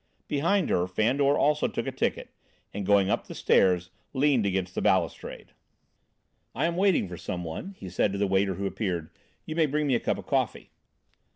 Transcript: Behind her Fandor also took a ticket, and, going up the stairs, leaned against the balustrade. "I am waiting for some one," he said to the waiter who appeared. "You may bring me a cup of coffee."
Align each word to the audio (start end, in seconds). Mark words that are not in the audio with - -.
Behind 0.27 0.71
her 0.71 0.87
Fandor 0.87 1.37
also 1.37 1.67
took 1.67 1.85
a 1.85 1.91
ticket, 1.91 2.33
and, 2.73 2.87
going 2.87 3.11
up 3.11 3.27
the 3.27 3.35
stairs, 3.35 3.91
leaned 4.13 4.47
against 4.47 4.73
the 4.73 4.81
balustrade. 4.81 5.53
"I 6.55 6.65
am 6.65 6.75
waiting 6.75 7.07
for 7.07 7.17
some 7.17 7.43
one," 7.43 7.75
he 7.77 7.87
said 7.87 8.11
to 8.11 8.17
the 8.17 8.25
waiter 8.25 8.55
who 8.55 8.65
appeared. 8.65 9.11
"You 9.45 9.55
may 9.55 9.67
bring 9.67 9.85
me 9.85 9.93
a 9.93 9.99
cup 9.99 10.17
of 10.17 10.25
coffee." 10.25 10.71